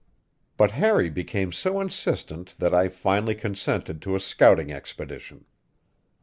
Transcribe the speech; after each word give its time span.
But 0.57 0.71
Harry 0.71 1.11
became 1.11 1.51
so 1.51 1.79
insistent 1.79 2.55
that 2.57 2.73
I 2.73 2.89
finally 2.89 3.35
consented 3.35 4.01
to 4.01 4.15
a 4.15 4.19
scouting 4.19 4.71
expedition. 4.71 5.45